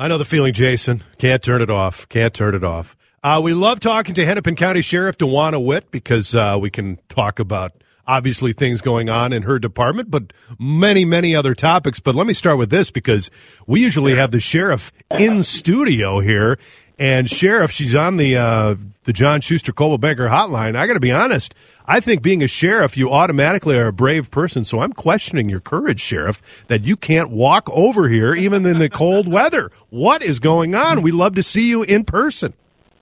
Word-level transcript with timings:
I 0.00 0.08
know 0.08 0.16
the 0.16 0.24
feeling, 0.24 0.54
Jason. 0.54 1.04
Can't 1.18 1.42
turn 1.42 1.60
it 1.60 1.68
off. 1.68 2.08
Can't 2.08 2.32
turn 2.32 2.54
it 2.54 2.64
off. 2.64 2.96
Uh, 3.22 3.38
we 3.44 3.52
love 3.52 3.80
talking 3.80 4.14
to 4.14 4.24
Hennepin 4.24 4.56
County 4.56 4.80
Sheriff 4.80 5.18
Dawanna 5.18 5.62
Witt 5.62 5.90
because 5.90 6.34
uh, 6.34 6.56
we 6.58 6.70
can 6.70 6.98
talk 7.10 7.38
about 7.38 7.72
obviously 8.06 8.54
things 8.54 8.80
going 8.80 9.10
on 9.10 9.34
in 9.34 9.42
her 9.42 9.58
department, 9.58 10.10
but 10.10 10.32
many, 10.58 11.04
many 11.04 11.36
other 11.36 11.54
topics. 11.54 12.00
But 12.00 12.14
let 12.14 12.26
me 12.26 12.32
start 12.32 12.56
with 12.56 12.70
this 12.70 12.90
because 12.90 13.30
we 13.66 13.82
usually 13.82 14.14
have 14.14 14.30
the 14.30 14.40
sheriff 14.40 14.90
in 15.18 15.42
studio 15.42 16.20
here. 16.20 16.58
And 17.00 17.30
sheriff, 17.30 17.70
she's 17.70 17.94
on 17.94 18.18
the 18.18 18.36
uh, 18.36 18.74
the 19.04 19.14
John 19.14 19.40
Schuster 19.40 19.72
Coldwell 19.72 19.96
Banker 19.96 20.28
hotline. 20.28 20.76
I 20.76 20.86
got 20.86 20.92
to 20.92 21.00
be 21.00 21.10
honest. 21.10 21.54
I 21.86 21.98
think 21.98 22.20
being 22.20 22.42
a 22.42 22.46
sheriff, 22.46 22.94
you 22.94 23.10
automatically 23.10 23.78
are 23.78 23.86
a 23.86 23.92
brave 23.92 24.30
person. 24.30 24.66
So 24.66 24.82
I'm 24.82 24.92
questioning 24.92 25.48
your 25.48 25.60
courage, 25.60 25.98
sheriff, 25.98 26.42
that 26.68 26.84
you 26.84 26.98
can't 26.98 27.30
walk 27.30 27.70
over 27.70 28.10
here 28.10 28.34
even 28.34 28.66
in 28.66 28.78
the 28.78 28.90
cold 28.90 29.26
weather. 29.26 29.70
What 29.88 30.22
is 30.22 30.40
going 30.40 30.74
on? 30.74 31.00
We 31.00 31.10
love 31.10 31.34
to 31.36 31.42
see 31.42 31.70
you 31.70 31.82
in 31.82 32.04
person. 32.04 32.52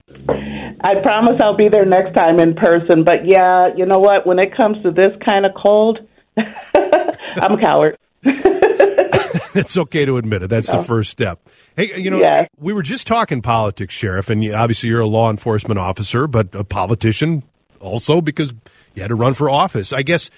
I 0.08 0.94
promise 1.02 1.40
I'll 1.42 1.56
be 1.56 1.68
there 1.68 1.84
next 1.84 2.14
time 2.14 2.38
in 2.38 2.54
person. 2.54 3.02
But 3.02 3.26
yeah, 3.26 3.74
you 3.76 3.84
know 3.84 3.98
what? 3.98 4.24
When 4.24 4.38
it 4.38 4.56
comes 4.56 4.80
to 4.84 4.92
this 4.92 5.10
kind 5.28 5.44
of 5.44 5.52
cold, 5.60 5.98
I'm 6.36 7.58
a 7.58 7.60
coward. 7.60 7.98
it's 9.54 9.76
okay 9.76 10.04
to 10.04 10.16
admit 10.16 10.42
it. 10.42 10.50
That's 10.50 10.68
no. 10.68 10.78
the 10.78 10.84
first 10.84 11.10
step. 11.10 11.40
Hey, 11.76 12.00
you 12.00 12.10
know, 12.10 12.18
yes. 12.18 12.48
we 12.58 12.72
were 12.72 12.82
just 12.82 13.06
talking 13.06 13.42
politics, 13.42 13.94
Sheriff, 13.94 14.28
and 14.30 14.44
obviously 14.52 14.88
you're 14.88 15.00
a 15.00 15.06
law 15.06 15.30
enforcement 15.30 15.78
officer, 15.78 16.26
but 16.26 16.54
a 16.54 16.64
politician 16.64 17.42
also 17.80 18.20
because 18.20 18.52
you 18.94 19.02
had 19.02 19.08
to 19.08 19.14
run 19.14 19.34
for 19.34 19.48
office. 19.48 19.92
I 19.92 20.02
guess, 20.02 20.30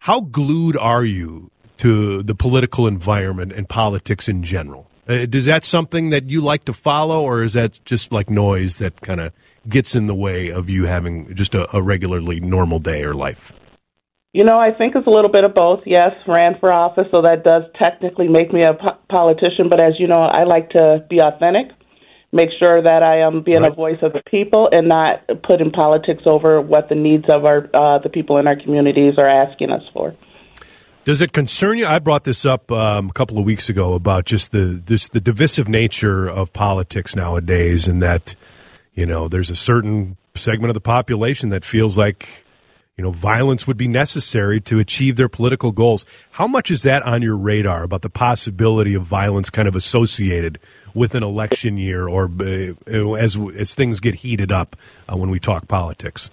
how 0.00 0.20
glued 0.20 0.76
are 0.76 1.04
you 1.04 1.50
to 1.78 2.22
the 2.22 2.34
political 2.34 2.86
environment 2.86 3.52
and 3.52 3.68
politics 3.68 4.28
in 4.28 4.42
general? 4.42 4.88
Uh, 5.08 5.26
is 5.32 5.46
that 5.46 5.64
something 5.64 6.10
that 6.10 6.30
you 6.30 6.40
like 6.40 6.64
to 6.64 6.72
follow, 6.72 7.22
or 7.22 7.42
is 7.42 7.52
that 7.52 7.78
just 7.84 8.12
like 8.12 8.30
noise 8.30 8.78
that 8.78 9.00
kind 9.02 9.20
of 9.20 9.32
gets 9.68 9.94
in 9.94 10.06
the 10.06 10.14
way 10.14 10.48
of 10.48 10.70
you 10.70 10.86
having 10.86 11.32
just 11.34 11.54
a, 11.54 11.76
a 11.76 11.82
regularly 11.82 12.40
normal 12.40 12.78
day 12.78 13.04
or 13.04 13.14
life? 13.14 13.52
You 14.36 14.44
know, 14.44 14.58
I 14.58 14.70
think 14.70 14.94
it's 14.94 15.06
a 15.06 15.10
little 15.10 15.30
bit 15.30 15.44
of 15.44 15.54
both. 15.54 15.80
Yes, 15.86 16.10
ran 16.28 16.58
for 16.60 16.70
office, 16.70 17.06
so 17.10 17.22
that 17.22 17.42
does 17.42 17.62
technically 17.82 18.28
make 18.28 18.52
me 18.52 18.64
a 18.64 18.74
po- 18.74 18.98
politician. 19.08 19.70
But 19.70 19.82
as 19.82 19.94
you 19.98 20.08
know, 20.08 20.28
I 20.30 20.44
like 20.44 20.68
to 20.76 21.06
be 21.08 21.20
authentic, 21.20 21.74
make 22.32 22.50
sure 22.58 22.82
that 22.82 23.02
I 23.02 23.20
am 23.20 23.42
being 23.42 23.62
right. 23.62 23.72
a 23.72 23.74
voice 23.74 23.96
of 24.02 24.12
the 24.12 24.20
people 24.30 24.68
and 24.70 24.90
not 24.90 25.26
putting 25.42 25.70
politics 25.70 26.24
over 26.26 26.60
what 26.60 26.90
the 26.90 26.94
needs 26.94 27.24
of 27.30 27.46
our 27.46 27.70
uh, 27.72 27.98
the 28.00 28.10
people 28.10 28.36
in 28.36 28.46
our 28.46 28.56
communities 28.56 29.14
are 29.16 29.26
asking 29.26 29.70
us 29.70 29.80
for. 29.94 30.14
Does 31.06 31.22
it 31.22 31.32
concern 31.32 31.78
you? 31.78 31.86
I 31.86 31.98
brought 31.98 32.24
this 32.24 32.44
up 32.44 32.70
um, 32.70 33.08
a 33.08 33.12
couple 33.14 33.38
of 33.38 33.46
weeks 33.46 33.70
ago 33.70 33.94
about 33.94 34.26
just 34.26 34.52
the 34.52 34.82
this 34.84 35.08
the 35.08 35.20
divisive 35.20 35.66
nature 35.66 36.28
of 36.28 36.52
politics 36.52 37.16
nowadays, 37.16 37.88
and 37.88 38.02
that 38.02 38.36
you 38.92 39.06
know 39.06 39.28
there's 39.28 39.48
a 39.48 39.56
certain 39.56 40.18
segment 40.34 40.68
of 40.68 40.74
the 40.74 40.82
population 40.82 41.48
that 41.48 41.64
feels 41.64 41.96
like 41.96 42.45
you 42.96 43.04
know, 43.04 43.10
violence 43.10 43.66
would 43.66 43.76
be 43.76 43.88
necessary 43.88 44.58
to 44.62 44.78
achieve 44.78 45.16
their 45.16 45.28
political 45.28 45.70
goals. 45.70 46.06
How 46.30 46.46
much 46.46 46.70
is 46.70 46.82
that 46.84 47.02
on 47.02 47.20
your 47.20 47.36
radar 47.36 47.82
about 47.82 48.00
the 48.00 48.08
possibility 48.08 48.94
of 48.94 49.02
violence 49.02 49.50
kind 49.50 49.68
of 49.68 49.76
associated 49.76 50.58
with 50.94 51.14
an 51.14 51.22
election 51.22 51.76
year 51.76 52.08
or 52.08 52.30
uh, 52.40 53.12
as 53.14 53.38
as 53.54 53.74
things 53.74 54.00
get 54.00 54.16
heated 54.16 54.50
up 54.50 54.76
uh, 55.12 55.16
when 55.16 55.28
we 55.28 55.38
talk 55.38 55.68
politics? 55.68 56.30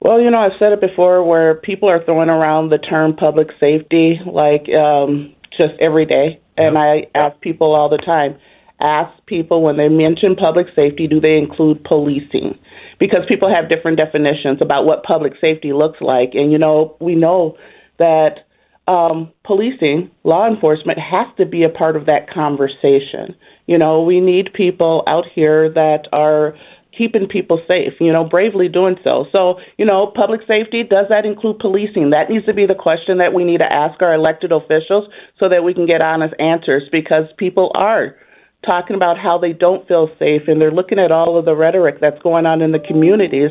Well, 0.00 0.20
you 0.20 0.30
know, 0.30 0.40
I've 0.40 0.58
said 0.58 0.72
it 0.72 0.80
before 0.80 1.22
where 1.22 1.54
people 1.56 1.90
are 1.90 2.02
throwing 2.02 2.30
around 2.30 2.70
the 2.70 2.78
term 2.78 3.16
public 3.16 3.48
safety 3.62 4.20
like 4.24 4.66
um, 4.74 5.34
just 5.60 5.74
every 5.80 6.06
day. 6.06 6.40
And 6.56 6.78
I 6.78 7.08
ask 7.14 7.38
people 7.40 7.74
all 7.74 7.90
the 7.90 7.98
time 7.98 8.38
ask 8.80 9.12
people 9.26 9.62
when 9.62 9.76
they 9.76 9.88
mention 9.88 10.36
public 10.36 10.66
safety, 10.78 11.06
do 11.06 11.20
they 11.20 11.36
include 11.36 11.84
policing? 11.84 12.58
Because 12.98 13.22
people 13.28 13.50
have 13.52 13.68
different 13.68 13.98
definitions 13.98 14.58
about 14.62 14.84
what 14.84 15.02
public 15.02 15.34
safety 15.44 15.72
looks 15.72 16.00
like. 16.00 16.30
And, 16.34 16.52
you 16.52 16.58
know, 16.58 16.96
we 17.00 17.14
know 17.14 17.56
that 17.98 18.46
um, 18.86 19.32
policing, 19.44 20.10
law 20.24 20.46
enforcement 20.46 20.98
has 20.98 21.26
to 21.38 21.46
be 21.46 21.64
a 21.64 21.70
part 21.70 21.96
of 21.96 22.06
that 22.06 22.30
conversation. 22.32 23.36
You 23.66 23.78
know, 23.78 24.02
we 24.02 24.20
need 24.20 24.52
people 24.52 25.04
out 25.08 25.24
here 25.34 25.70
that 25.72 26.08
are 26.12 26.54
keeping 26.96 27.26
people 27.26 27.60
safe, 27.68 27.94
you 27.98 28.12
know, 28.12 28.24
bravely 28.24 28.68
doing 28.68 28.96
so. 29.02 29.26
So, 29.34 29.56
you 29.76 29.84
know, 29.84 30.12
public 30.14 30.42
safety, 30.46 30.82
does 30.88 31.06
that 31.08 31.24
include 31.24 31.58
policing? 31.58 32.10
That 32.10 32.30
needs 32.30 32.46
to 32.46 32.54
be 32.54 32.66
the 32.66 32.76
question 32.76 33.18
that 33.18 33.32
we 33.32 33.44
need 33.44 33.60
to 33.60 33.72
ask 33.72 34.00
our 34.00 34.14
elected 34.14 34.52
officials 34.52 35.08
so 35.40 35.48
that 35.48 35.64
we 35.64 35.74
can 35.74 35.86
get 35.86 36.02
honest 36.02 36.34
answers 36.38 36.84
because 36.92 37.24
people 37.36 37.72
are 37.76 38.16
talking 38.64 38.96
about 38.96 39.16
how 39.18 39.38
they 39.38 39.52
don't 39.52 39.86
feel 39.86 40.08
safe 40.18 40.42
and 40.48 40.60
they're 40.60 40.72
looking 40.72 40.98
at 40.98 41.12
all 41.12 41.38
of 41.38 41.44
the 41.44 41.54
rhetoric 41.54 41.96
that's 42.00 42.20
going 42.22 42.46
on 42.46 42.62
in 42.62 42.72
the 42.72 42.78
communities 42.78 43.50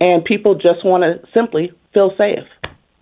and 0.00 0.24
people 0.24 0.54
just 0.54 0.84
want 0.84 1.02
to 1.02 1.26
simply 1.34 1.72
feel 1.92 2.12
safe. 2.18 2.44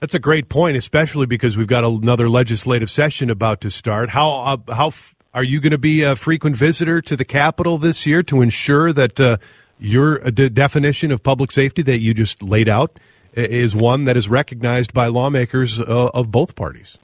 That's 0.00 0.15
a 0.15 0.19
great 0.19 0.49
point, 0.49 0.77
especially 0.77 1.27
because 1.27 1.56
we've 1.56 1.69
got 1.69 1.84
another 1.84 2.28
legislative 2.28 2.91
session 2.91 3.31
about 3.31 3.61
to 3.61 3.71
start. 3.71 4.11
How 4.11 4.31
uh, 4.31 4.75
how 4.75 4.89
f- 4.89 5.15
are 5.33 5.45
you 5.45 5.61
going 5.61 5.71
to 5.71 5.78
be 5.78 6.03
a 6.03 6.17
frequent 6.17 6.56
visitor 6.56 7.00
to 7.03 7.17
the 7.17 7.25
Capitol 7.25 7.79
this 7.79 8.05
year 8.05 8.23
to 8.25 8.43
ensure 8.43 8.93
that 8.93 9.21
uh, 9.21 9.37
your 9.79 10.25
uh, 10.27 10.31
de- 10.31 10.50
definition 10.50 11.12
of 11.12 11.23
public 11.23 11.53
safety 11.53 11.83
that 11.83 11.99
you 11.99 12.15
just 12.15 12.43
laid 12.43 12.69
out 12.69 12.99
is 13.34 13.77
one 13.77 14.05
that 14.05 14.17
is 14.17 14.29
recognized 14.29 14.93
by 14.93 15.06
lawmakers 15.06 15.79
uh, 15.81 16.11
of 16.12 16.31
both 16.31 16.55
parties? 16.56 16.99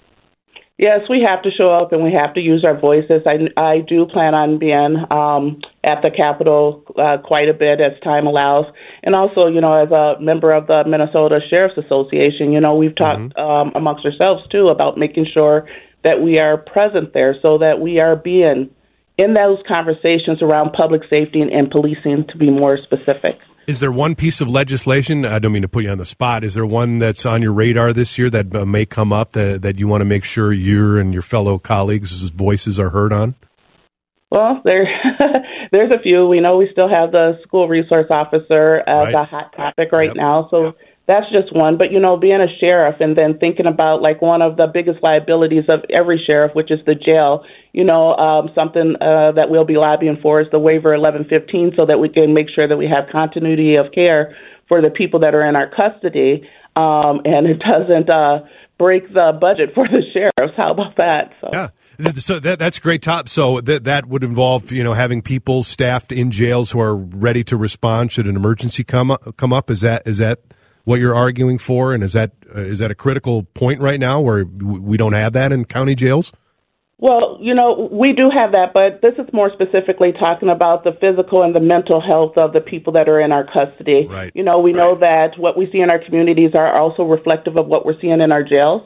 Yes, 0.79 1.01
we 1.11 1.27
have 1.29 1.43
to 1.43 1.51
show 1.51 1.75
up 1.75 1.91
and 1.91 2.05
we 2.05 2.13
have 2.15 2.35
to 2.35 2.41
use 2.41 2.65
our 2.65 2.79
voices. 2.79 3.27
I, 3.27 3.51
I 3.61 3.81
do 3.81 4.07
plan 4.07 4.39
on 4.39 4.61
being 4.61 4.95
um, 5.11 5.59
at 5.83 6.07
the 6.07 6.11
Capitol 6.15 6.85
uh, 6.95 7.19
quite 7.19 7.49
a 7.49 7.53
bit 7.53 7.81
as 7.81 7.99
time 8.05 8.29
allows. 8.29 8.67
And 9.03 9.17
also, 9.17 9.49
you 9.49 9.61
know, 9.61 9.75
as 9.75 9.91
a 9.91 10.21
member 10.23 10.55
of 10.55 10.69
the 10.69 10.85
Minnesota 10.87 11.41
Sheriff's 11.51 11.83
Association, 11.83 12.53
you 12.53 12.61
know, 12.61 12.77
we've 12.77 12.95
talked 12.95 13.35
mm-hmm. 13.35 13.43
um, 13.43 13.73
amongst 13.75 14.07
ourselves 14.07 14.47
too 14.53 14.67
about 14.71 14.97
making 14.97 15.27
sure 15.35 15.67
that 16.05 16.23
we 16.23 16.39
are 16.39 16.57
present 16.57 17.13
there 17.13 17.35
so 17.43 17.59
that 17.59 17.81
we 17.83 17.99
are 17.99 18.15
being 18.15 18.71
in 19.19 19.35
those 19.35 19.59
conversations 19.67 20.39
around 20.43 20.79
public 20.79 21.03
safety 21.13 21.43
and, 21.43 21.51
and 21.51 21.73
policing 21.73 22.31
to 22.31 22.39
be 22.39 22.53
more 22.53 22.79
specific. 22.87 23.43
Is 23.69 23.81
there 23.81 23.93
one 23.93 24.15
piece 24.15 24.41
of 24.41 24.49
legislation? 24.49 25.27
I 25.27 25.39
don't 25.39 25.53
mean 25.53 25.61
to 25.61 25.69
put 25.69 25.85
you 25.85 25.91
on 25.91 25.99
the 25.99 26.07
spot. 26.07 26.43
Is 26.43 26.55
there 26.55 26.65
one 26.65 26.99
that's 26.99 27.27
on 27.27 27.43
your 27.43 27.53
radar 27.53 27.93
this 27.93 28.17
year 28.17 28.31
that 28.31 28.57
uh, 28.57 28.65
may 28.65 28.87
come 28.87 29.13
up 29.13 29.33
that, 29.33 29.61
that 29.61 29.79
you 29.79 29.87
want 29.87 30.01
to 30.01 30.07
make 30.07 30.25
sure 30.25 30.55
you 30.55 30.97
and 30.97 31.13
your 31.13 31.21
fellow 31.21 31.59
colleagues' 31.59 32.23
voices 32.31 32.81
are 32.81 32.89
heard 32.89 33.13
on? 33.13 33.35
Well, 34.31 34.63
there, 34.65 34.89
there's 35.73 35.93
a 35.95 36.01
few. 36.01 36.27
We 36.27 36.41
know 36.41 36.57
we 36.57 36.71
still 36.73 36.89
have 36.89 37.13
the 37.13 37.41
school 37.43 37.69
resource 37.69 38.07
officer 38.09 38.77
as 38.87 39.13
right. 39.13 39.15
a 39.15 39.25
hot 39.25 39.55
topic 39.55 39.93
right 39.93 40.09
yep. 40.09 40.17
now. 40.17 40.49
So 40.51 40.73
that's 41.09 41.27
just 41.33 41.49
one. 41.57 41.79
But 41.79 41.91
you 41.91 42.01
know, 42.01 42.19
being 42.19 42.39
a 42.39 42.53
sheriff 42.61 42.97
and 43.01 43.17
then 43.17 43.39
thinking 43.39 43.67
about 43.67 44.03
like 44.03 44.21
one 44.21 44.43
of 44.43 44.57
the 44.59 44.69
biggest 44.73 44.99
liabilities 45.03 45.65
of 45.73 45.81
every 45.91 46.23
sheriff, 46.29 46.55
which 46.55 46.71
is 46.71 46.81
the 46.87 46.95
jail. 46.95 47.45
You 47.73 47.85
know, 47.85 48.13
um, 48.15 48.51
something 48.57 48.95
uh, 49.01 49.33
that 49.33 49.49
we'll 49.49 49.65
be 49.65 49.77
lobbying 49.77 50.19
for 50.23 50.43
is 50.43 50.49
the 50.53 50.59
waiver 50.59 50.91
1115, 50.91 51.73
so 51.79 51.87
that 51.87 51.99
we 51.99 52.11
can 52.11 52.35
make 52.35 52.47
sure 52.53 52.69
that 52.69 52.77
we 52.77 52.87
have 52.87 53.09
continuity 53.11 53.77
of 53.77 53.91
care 53.93 54.37
for 54.69 54.83
the 54.83 54.91
people 54.91 55.21
that 55.21 55.35
are 55.35 55.49
in 55.49 55.57
our 55.57 55.71
custody, 55.71 56.45
um, 56.77 57.23
and 57.25 57.49
it 57.49 57.59
doesn't 57.59 58.11
uh, 58.11 58.45
break 58.79 59.09
the 59.09 59.33
budget 59.41 59.71
for 59.75 59.89
the 59.89 60.03
sheriffs. 60.13 60.55
How 60.59 60.73
about 60.73 60.97
that? 60.99 61.33
So. 61.41 61.49
Yeah. 61.53 61.69
So 62.17 62.39
that, 62.39 62.61
that's 62.61 62.79
great 62.79 63.03
top. 63.03 63.29
So 63.29 63.61
that 63.63 63.85
that 63.85 64.07
would 64.07 64.23
involve 64.23 64.71
you 64.71 64.85
know 64.85 64.93
having 64.93 65.23
people 65.23 65.65
staffed 65.65 66.13
in 66.13 66.31
jails 66.31 66.71
who 66.71 66.81
are 66.81 66.95
ready 66.95 67.43
to 67.45 67.57
respond 67.57 68.13
should 68.13 68.27
an 68.27 68.37
emergency 68.37 68.85
come 68.85 69.11
up, 69.11 69.37
come 69.39 69.55
up. 69.55 69.71
Is 69.71 69.81
that 69.81 70.07
is 70.07 70.19
that 70.19 70.41
what 70.89 71.01
you're 71.01 71.15
arguing 71.15 71.59
for, 71.59 71.93
and 71.93 72.03
is 72.03 72.15
that 72.15 72.33
uh, 72.49 72.61
is 72.61 72.79
that 72.79 72.91
a 72.91 72.95
critical 72.95 73.43
point 73.43 73.79
right 73.79 74.01
now 74.01 74.23
where 74.23 74.47
we 74.47 74.97
don't 74.97 75.13
have 75.13 75.35
that 75.35 75.53
in 75.53 75.67
county 75.67 75.95
jails? 75.95 76.33
Well, 76.97 77.37
you 77.43 77.55
know, 77.55 77.91
we 77.93 78.15
do 78.15 78.31
have 78.35 78.53
that, 78.53 78.73
but 78.73 79.03
this 79.03 79.13
is 79.19 79.31
more 79.35 79.51
specifically 79.53 80.13
talking 80.19 80.51
about 80.51 80.85
the 80.85 80.93
physical 80.99 81.43
and 81.43 81.55
the 81.55 81.61
mental 81.61 82.01
health 82.01 82.39
of 82.39 82.55
the 82.55 82.61
people 82.61 82.95
that 82.95 83.07
are 83.07 83.21
in 83.21 83.33
our 83.33 83.45
custody. 83.45 84.09
Right. 84.09 84.33
You 84.35 84.43
know, 84.43 84.61
we 84.61 84.73
right. 84.73 84.81
know 84.81 84.99
that 84.99 85.39
what 85.39 85.59
we 85.59 85.69
see 85.71 85.79
in 85.79 85.91
our 85.91 86.03
communities 86.03 86.53
are 86.59 86.81
also 86.81 87.03
reflective 87.05 87.57
of 87.59 87.67
what 87.67 87.85
we're 87.85 88.01
seeing 88.01 88.21
in 88.23 88.33
our 88.33 88.43
jails. 88.43 88.83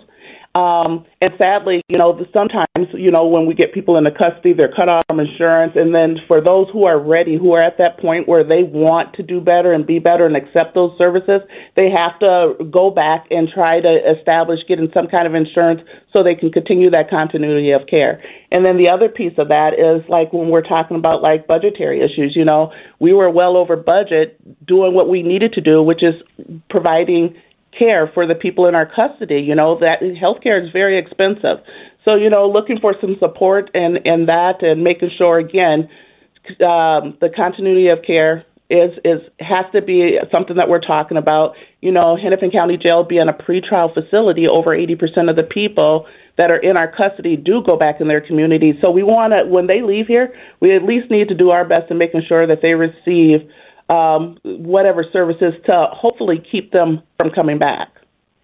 Um, 0.54 1.06
and 1.22 1.32
sadly, 1.40 1.81
you 1.88 1.96
know, 1.96 2.12
sometimes, 2.37 2.93
you 2.93 3.10
know, 3.10 3.26
when 3.28 3.46
we 3.46 3.54
get 3.54 3.72
people 3.72 3.96
into 3.96 4.10
custody, 4.10 4.52
they're 4.52 4.72
cut 4.75 4.88
off 4.88 5.04
from 5.08 5.19
insurance. 5.20 5.72
And 5.76 5.94
then 5.94 6.16
for 6.28 6.43
those 6.43 6.66
who 6.72 6.84
are 6.84 6.99
ready, 6.99 7.38
who 7.38 7.54
are 7.54 7.62
at 7.62 7.78
that 7.78 7.99
point 7.99 8.28
where 8.28 8.44
they 8.44 8.62
want 8.62 9.14
to 9.14 9.22
do 9.22 9.40
better 9.40 9.72
and 9.72 9.87
be 9.87 9.99
better 9.99 10.26
and 10.26 10.37
accept 10.37 10.75
those 10.75 10.93
services, 10.99 11.40
they 11.75 11.88
have 11.96 12.19
to 12.20 12.64
go 12.70 12.90
back 12.90 13.26
and 13.31 13.49
try 13.49 13.81
to 13.81 13.99
establish 14.19 14.60
getting 14.69 14.90
some 14.93 15.08
kind 15.08 15.26
of 15.26 15.34
insurance 15.34 15.81
so 16.14 16.22
they 16.22 16.34
can 16.34 16.52
continue 16.52 16.90
that 16.90 17.08
continuity 17.08 17.72
of 17.72 17.87
care. 17.88 18.22
And 18.50 18.66
then 18.66 18.76
the 18.76 18.90
other 18.93 19.08
piece 19.08 19.38
of 19.38 19.48
that 19.48 19.72
is 19.72 20.06
like 20.10 20.34
when 20.34 20.50
we're 20.50 20.69
talking 20.69 20.98
about 20.98 21.22
like 21.22 21.46
budgetary 21.46 22.05
issues, 22.05 22.34
you 22.37 22.44
know, 22.44 22.72
we 23.00 23.14
were 23.14 23.31
well 23.31 23.56
over 23.56 23.76
budget 23.76 24.37
doing 24.66 24.93
what 24.93 25.08
we 25.08 25.22
needed 25.22 25.55
to 25.55 25.62
do, 25.62 25.82
which 25.82 26.02
is 26.02 26.14
providing 26.69 27.37
care 27.78 28.10
for 28.12 28.26
the 28.26 28.34
people 28.34 28.66
in 28.66 28.74
our 28.74 28.86
custody. 28.86 29.40
You 29.40 29.54
know 29.54 29.78
that 29.80 30.00
healthcare 30.00 30.62
is 30.62 30.72
very 30.72 30.98
expensive, 30.98 31.64
so 32.08 32.16
you 32.16 32.30
know 32.30 32.48
looking 32.48 32.78
for 32.80 32.94
some 33.00 33.16
support 33.19 33.70
and 33.74 33.98
and 34.04 34.28
that 34.28 34.62
and 34.62 34.82
making 34.82 35.10
sure 35.19 35.38
again 35.38 35.88
um, 36.66 37.16
the 37.20 37.30
continuity 37.34 37.88
of 37.88 38.04
care 38.04 38.44
is 38.72 38.92
is 39.04 39.20
has 39.38 39.66
to 39.72 39.82
be 39.82 40.16
something 40.32 40.56
that 40.56 40.69
we're 40.69 40.80
talking 40.80 41.16
about. 41.16 41.54
You 41.80 41.92
know, 41.92 42.16
Hennepin 42.16 42.50
County 42.50 42.78
Jail 42.78 43.04
being 43.04 43.28
a 43.28 43.32
pretrial 43.32 43.92
facility, 43.92 44.46
over 44.48 44.70
80% 44.70 45.28
of 45.28 45.36
the 45.36 45.44
people 45.44 46.06
that 46.38 46.50
are 46.50 46.58
in 46.58 46.78
our 46.78 46.90
custody 46.90 47.36
do 47.36 47.62
go 47.66 47.76
back 47.76 48.00
in 48.00 48.08
their 48.08 48.22
communities. 48.26 48.76
So 48.82 48.90
we 48.90 49.02
want 49.02 49.32
to, 49.34 49.44
when 49.44 49.66
they 49.66 49.82
leave 49.82 50.06
here, 50.06 50.32
we 50.60 50.74
at 50.74 50.82
least 50.82 51.10
need 51.10 51.28
to 51.28 51.34
do 51.34 51.50
our 51.50 51.66
best 51.66 51.90
in 51.90 51.98
making 51.98 52.22
sure 52.26 52.46
that 52.46 52.62
they 52.62 52.72
receive 52.72 53.50
um, 53.88 54.38
whatever 54.43 55.05
services 55.12 55.55
to 55.69 55.87
hopefully 55.93 56.43
keep 56.50 56.73
them 56.73 57.02
from 57.19 57.31
coming 57.31 57.58
back. 57.58 57.88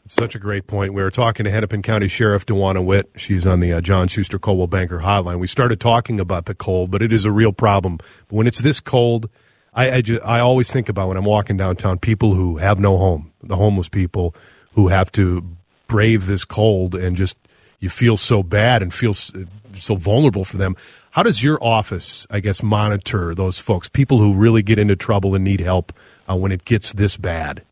Such 0.07 0.35
a 0.35 0.39
great 0.39 0.67
point. 0.67 0.95
We 0.95 1.03
were 1.03 1.11
talking 1.11 1.45
to 1.45 1.51
Hennepin 1.51 1.83
County 1.83 2.09
Sheriff 2.09 2.47
Dawanna 2.47 2.83
Witt. 2.83 3.11
She's 3.17 3.47
on 3.47 3.61
the 3.61 3.75
uh, 3.75 3.81
John 3.83 4.09
Schuster 4.09 4.39
Coldwell 4.39 4.67
Banker 4.67 5.01
Hotline. 5.01 5.39
We 5.39 5.47
started 5.47 5.81
talking 5.81 6.19
about 6.19 6.47
the 6.47 6.55
cold, 6.55 6.91
but 6.91 7.03
it 7.03 7.13
is 7.13 7.27
a 7.27 7.31
real 7.31 7.53
problem. 7.53 7.99
But 7.99 8.37
when 8.37 8.47
it's 8.47 8.61
this 8.61 8.81
cold, 8.81 9.29
I 9.75 9.99
I, 9.99 10.03
I 10.25 10.41
always 10.41 10.73
think 10.73 10.89
about 10.89 11.09
when 11.09 11.19
I'm 11.19 11.25
walking 11.25 11.59
downtown 11.59 11.99
people 11.99 12.35
who 12.35 12.57
have 12.57 12.79
no 12.79 12.97
home, 12.97 13.33
the 13.43 13.57
homeless 13.57 13.91
people 13.91 14.35
who 14.73 14.89
have 14.89 15.13
to 15.13 15.45
brave 15.89 16.27
this 16.27 16.47
cold, 16.47 16.95
and 16.95 17.15
just 17.15 17.37
you 17.81 17.89
feel 17.89 18.17
so 18.17 18.43
bad 18.43 18.83
and 18.83 18.93
feel 18.93 19.15
so 19.15 19.95
vulnerable 19.95 20.45
for 20.45 20.57
them. 20.57 20.77
How 21.11 21.23
does 21.23 21.43
your 21.43 21.63
office, 21.63 22.27
I 22.31 22.41
guess, 22.41 22.63
monitor 22.63 23.35
those 23.35 23.59
folks, 23.59 23.89
people 23.89 24.19
who 24.19 24.35
really 24.35 24.63
get 24.63 24.79
into 24.79 24.97
trouble 24.97 25.35
and 25.35 25.45
need 25.45 25.61
help 25.61 25.93
uh, 26.29 26.37
when 26.37 26.53
it 26.53 26.65
gets 26.65 26.93
this 26.93 27.17
bad? 27.17 27.63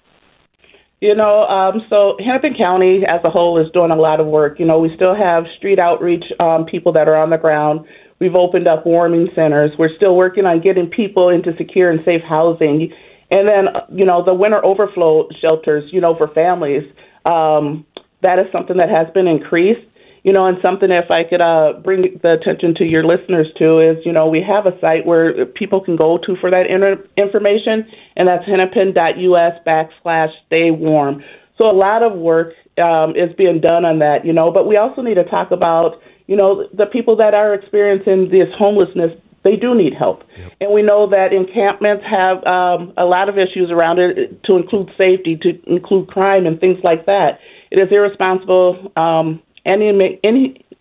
You 1.00 1.14
know, 1.14 1.44
um, 1.44 1.82
so 1.91 2.17
Hennepin 2.19 2.55
County 2.61 3.03
as 3.06 3.20
a 3.23 3.31
whole 3.31 3.61
is 3.61 3.70
doing 3.73 3.91
a 3.93 3.97
lot 3.97 4.19
of 4.19 4.26
work. 4.26 4.58
You 4.58 4.64
know, 4.64 4.79
we 4.79 4.91
still 4.97 5.14
have 5.14 5.44
street 5.58 5.79
outreach 5.81 6.25
um, 6.41 6.64
people 6.64 6.93
that 6.94 7.06
are 7.06 7.17
on 7.17 7.29
the 7.29 7.37
ground. 7.37 7.87
We've 8.19 8.35
opened 8.35 8.67
up 8.67 8.87
warming 8.87 9.29
centers. 9.35 9.73
We're 9.79 9.94
still 9.97 10.17
working 10.17 10.47
on 10.47 10.62
getting 10.62 10.88
people 10.88 11.29
into 11.29 11.55
secure 11.58 11.91
and 11.91 12.00
safe 12.05 12.23
housing. 12.26 12.93
And 13.31 13.47
then, 13.47 13.67
you 13.93 14.06
know, 14.06 14.25
the 14.25 14.35
winter 14.35 14.64
overflow 14.64 15.29
shelters, 15.41 15.85
you 15.93 16.00
know, 16.00 16.17
for 16.17 16.29
families, 16.29 16.85
um, 17.26 17.85
that 18.23 18.38
is 18.38 18.47
something 18.50 18.79
that 18.79 18.88
has 18.88 19.12
been 19.12 19.26
increased. 19.26 19.87
You 20.26 20.32
know, 20.32 20.44
and 20.46 20.58
something 20.61 20.90
if 20.90 21.08
I 21.08 21.23
could 21.23 21.40
uh, 21.40 21.78
bring 21.84 22.19
the 22.20 22.32
attention 22.32 22.75
to 22.78 22.84
your 22.84 23.05
listeners 23.05 23.46
to 23.58 23.78
is, 23.78 24.05
you 24.05 24.11
know, 24.11 24.26
we 24.26 24.43
have 24.43 24.67
a 24.67 24.75
site 24.81 25.06
where 25.06 25.46
people 25.46 25.81
can 25.81 25.94
go 25.94 26.19
to 26.19 26.34
for 26.40 26.50
that 26.50 26.67
inter- 26.69 27.06
information, 27.17 27.87
and 28.17 28.26
that's 28.26 28.43
hennepin.us 28.44 29.55
backslash 29.64 30.32
stay 30.46 30.73
warm. 30.73 31.23
So 31.61 31.70
a 31.70 31.76
lot 31.78 32.02
of 32.02 32.19
work 32.19 32.55
um, 32.76 33.11
is 33.14 33.31
being 33.38 33.61
done 33.61 33.84
on 33.84 34.00
that, 34.00 34.26
you 34.26 34.32
know, 34.32 34.50
but 34.50 34.67
we 34.67 34.76
also 34.76 35.00
need 35.00 35.14
to 35.14 35.25
talk 35.25 35.52
about, 35.52 36.02
you 36.26 36.34
know, 36.34 36.67
the 36.75 36.87
people 36.87 37.17
that 37.22 37.32
are 37.32 37.55
experiencing 37.55 38.29
this 38.29 38.50
homelessness 38.58 39.12
they 39.46 39.55
do 39.55 39.76
need 39.76 39.94
help. 39.94 40.25
Yep. 40.37 40.52
And 40.61 40.72
we 40.75 40.82
know 40.82 41.08
that 41.11 41.32
encampments 41.32 42.02
have 42.02 42.43
um, 42.43 42.93
a 42.99 43.05
lot 43.05 43.29
of 43.29 43.38
issues 43.38 43.70
around 43.70 44.00
it, 44.00 44.43
to 44.50 44.56
include 44.56 44.90
safety, 44.99 45.38
to 45.40 45.50
include 45.70 46.08
crime, 46.08 46.46
and 46.46 46.58
things 46.58 46.79
like 46.82 47.06
that. 47.06 47.38
It 47.70 47.79
is 47.79 47.87
irresponsible 47.93 48.90
um, 48.96 49.40
and 49.67 49.83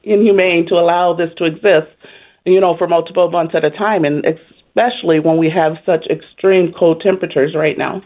inhumane 0.04 0.68
to 0.68 0.76
allow 0.76 1.14
this 1.14 1.30
to 1.38 1.46
exist, 1.46 1.92
you 2.46 2.60
know, 2.60 2.78
for 2.78 2.88
multiple 2.88 3.30
months 3.30 3.56
at 3.56 3.66
a 3.66 3.72
time, 3.72 4.06
and 4.06 4.24
especially 4.26 5.20
when 5.20 5.38
we 5.38 5.50
have 5.50 5.74
such 5.86 6.06
extreme 6.08 6.74
cold 6.78 7.02
temperatures 7.02 7.54
right 7.56 7.78
now. 7.78 8.04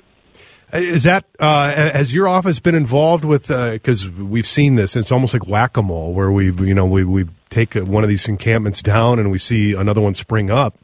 Is 0.71 1.03
that 1.03 1.25
uh, 1.39 1.71
has 1.71 2.13
your 2.13 2.27
office 2.27 2.59
been 2.59 2.75
involved 2.75 3.25
with? 3.25 3.47
Because 3.47 4.05
uh, 4.05 4.11
we've 4.19 4.45
seen 4.45 4.75
this. 4.75 4.95
It's 4.95 5.11
almost 5.11 5.33
like 5.33 5.47
whack 5.47 5.77
a 5.77 5.81
mole, 5.81 6.13
where 6.13 6.31
we 6.31 6.51
you 6.51 6.75
know 6.75 6.85
we 6.85 7.03
we 7.03 7.25
take 7.49 7.73
one 7.73 8.03
of 8.03 8.09
these 8.09 8.27
encampments 8.27 8.83
down 8.83 9.17
and 9.17 9.31
we 9.31 9.39
see 9.39 9.73
another 9.73 9.99
one 9.99 10.13
spring 10.13 10.51
up. 10.51 10.77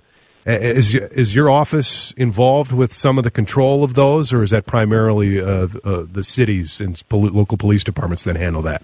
Is 0.47 0.95
is 0.95 1.35
your 1.35 1.51
office 1.51 2.13
involved 2.13 2.71
with 2.71 2.93
some 2.93 3.19
of 3.19 3.23
the 3.23 3.31
control 3.31 3.83
of 3.83 3.93
those, 3.93 4.33
or 4.33 4.41
is 4.41 4.49
that 4.49 4.65
primarily 4.65 5.39
uh, 5.39 5.67
uh 5.83 6.05
the 6.11 6.23
cities 6.23 6.81
and 6.81 7.01
local 7.11 7.57
police 7.57 7.83
departments 7.83 8.23
that 8.23 8.37
handle 8.37 8.63
that? 8.63 8.83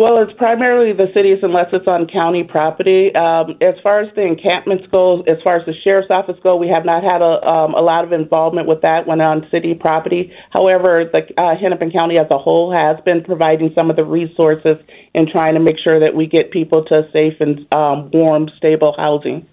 Well, 0.00 0.16
it's 0.22 0.32
primarily 0.38 0.96
the 0.96 1.12
cities 1.12 1.40
unless 1.42 1.68
it's 1.74 1.84
on 1.86 2.08
county 2.08 2.42
property. 2.42 3.14
Um, 3.14 3.60
as 3.60 3.74
far 3.82 4.00
as 4.00 4.08
the 4.16 4.24
encampments 4.24 4.86
go, 4.90 5.20
as 5.28 5.36
far 5.44 5.60
as 5.60 5.66
the 5.66 5.74
sheriff's 5.84 6.08
office 6.08 6.36
go, 6.42 6.56
we 6.56 6.68
have 6.72 6.86
not 6.86 7.04
had 7.04 7.20
a, 7.20 7.44
um, 7.44 7.74
a 7.74 7.84
lot 7.84 8.04
of 8.04 8.12
involvement 8.14 8.66
with 8.66 8.80
that 8.80 9.06
when 9.06 9.20
on 9.20 9.46
city 9.50 9.74
property. 9.78 10.32
However, 10.48 11.04
the 11.04 11.20
uh, 11.36 11.52
Hennepin 11.54 11.92
County 11.92 12.16
as 12.18 12.28
a 12.30 12.38
whole 12.38 12.72
has 12.72 12.96
been 13.04 13.24
providing 13.24 13.74
some 13.78 13.90
of 13.90 13.96
the 13.96 14.04
resources 14.04 14.80
in 15.12 15.26
trying 15.30 15.52
to 15.52 15.60
make 15.60 15.76
sure 15.84 16.00
that 16.00 16.16
we 16.16 16.28
get 16.28 16.50
people 16.50 16.82
to 16.86 17.02
safe 17.12 17.36
and 17.38 17.68
um, 17.76 18.10
warm, 18.10 18.48
stable 18.56 18.94
housing. 18.96 19.46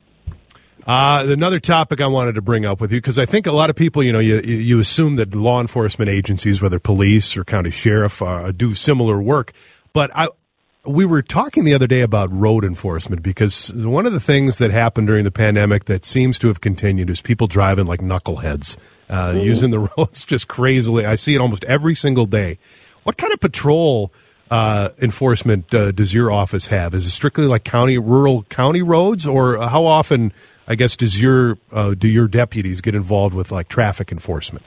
Uh, 0.88 1.26
another 1.28 1.60
topic 1.60 2.00
I 2.00 2.08
wanted 2.08 2.36
to 2.36 2.42
bring 2.42 2.66
up 2.66 2.80
with 2.80 2.94
you 2.94 3.00
because 3.00 3.20
I 3.20 3.26
think 3.26 3.48
a 3.48 3.52
lot 3.52 3.70
of 3.70 3.76
people, 3.76 4.02
you 4.02 4.14
know, 4.14 4.20
you 4.20 4.40
you 4.40 4.80
assume 4.80 5.18
that 5.18 5.36
law 5.36 5.60
enforcement 5.60 6.08
agencies, 6.08 6.62
whether 6.62 6.80
police 6.80 7.36
or 7.36 7.44
county 7.44 7.72
sheriff, 7.72 8.22
uh, 8.22 8.54
do 8.54 8.76
similar 8.76 9.22
work. 9.22 9.52
But 9.98 10.12
I, 10.16 10.28
we 10.88 11.06
were 11.06 11.22
talking 11.22 11.66
the 11.66 11.74
other 11.74 11.88
day 11.88 12.02
about 12.02 12.32
road 12.32 12.64
enforcement 12.64 13.22
because 13.22 13.74
one 13.74 14.06
of 14.06 14.14
the 14.14 14.20
things 14.20 14.58
that 14.60 14.72
happened 14.72 15.08
during 15.08 15.26
the 15.26 15.32
pandemic 15.32 15.86
that 15.86 16.06
seems 16.06 16.40
to 16.40 16.48
have 16.48 16.62
continued 16.62 17.10
is 17.10 17.22
people 17.22 17.48
driving 17.48 17.86
like 17.86 18.00
knuckleheads, 18.00 18.78
uh, 19.10 19.32
mm-hmm. 19.32 19.40
using 19.40 19.72
the 19.72 19.80
roads 19.98 20.24
just 20.24 20.48
crazily. 20.48 21.06
I 21.06 21.16
see 21.16 21.36
it 21.36 21.42
almost 21.42 21.64
every 21.66 21.94
single 21.94 22.26
day. 22.26 22.58
What 23.04 23.18
kind 23.18 23.34
of 23.34 23.40
patrol 23.40 24.12
uh, 24.50 24.90
enforcement 25.00 25.74
uh, 25.74 25.92
does 25.92 26.14
your 26.14 26.32
office 26.32 26.68
have? 26.68 26.94
Is 26.94 27.06
it 27.06 27.12
strictly 27.12 27.46
like 27.46 27.64
county, 27.64 27.98
rural 27.98 28.44
county 28.44 28.82
roads, 28.82 29.28
or 29.28 29.58
how 29.58 29.86
often, 29.86 30.32
I 30.68 30.76
guess, 30.76 30.96
does 30.96 31.22
your 31.22 31.58
uh, 31.72 31.96
do 31.96 32.08
your 32.08 32.28
deputies 32.28 32.82
get 32.82 32.96
involved 32.96 33.36
with 33.36 33.52
like 33.52 33.68
traffic 33.68 34.12
enforcement? 34.12 34.66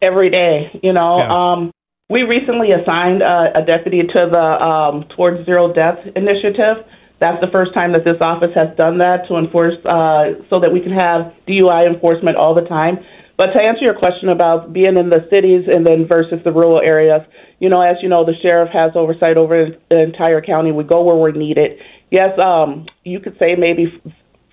Every 0.00 0.30
day, 0.30 0.78
you 0.80 0.92
know. 0.92 1.18
Yeah. 1.18 1.32
Um, 1.32 1.72
we 2.08 2.22
recently 2.22 2.72
assigned 2.72 3.20
a 3.20 3.60
deputy 3.66 4.00
to 4.00 4.20
the 4.32 4.46
um, 4.64 5.04
Towards 5.14 5.44
Zero 5.44 5.72
Death 5.74 6.00
initiative. 6.16 6.88
That's 7.20 7.36
the 7.44 7.52
first 7.52 7.74
time 7.76 7.92
that 7.92 8.04
this 8.04 8.16
office 8.22 8.54
has 8.56 8.72
done 8.78 8.98
that 8.98 9.28
to 9.28 9.36
enforce, 9.36 9.76
uh, 9.84 10.40
so 10.48 10.56
that 10.62 10.72
we 10.72 10.80
can 10.80 10.96
have 10.96 11.36
DUI 11.44 11.84
enforcement 11.84 12.36
all 12.38 12.54
the 12.54 12.64
time. 12.64 13.04
But 13.36 13.52
to 13.52 13.60
answer 13.60 13.84
your 13.84 13.98
question 13.98 14.30
about 14.30 14.72
being 14.72 14.96
in 14.96 15.10
the 15.10 15.28
cities 15.28 15.68
and 15.68 15.86
then 15.86 16.08
versus 16.08 16.40
the 16.44 16.50
rural 16.50 16.80
areas, 16.80 17.22
you 17.60 17.68
know, 17.68 17.82
as 17.82 17.96
you 18.02 18.08
know, 18.08 18.24
the 18.24 18.34
sheriff 18.40 18.70
has 18.72 18.92
oversight 18.94 19.36
over 19.36 19.76
the 19.90 20.00
entire 20.00 20.40
county. 20.40 20.72
We 20.72 20.84
go 20.84 21.02
where 21.04 21.16
we're 21.16 21.32
needed. 21.32 21.78
Yes, 22.10 22.38
um, 22.42 22.86
you 23.04 23.20
could 23.20 23.36
say 23.42 23.54
maybe 23.58 23.92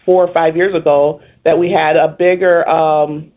four 0.05 0.27
or 0.27 0.33
five 0.33 0.57
years 0.57 0.75
ago 0.75 1.21
that 1.45 1.57
we 1.57 1.71
had 1.74 1.95
a 1.95 2.15
bigger 2.19 2.67
um, 2.67 3.31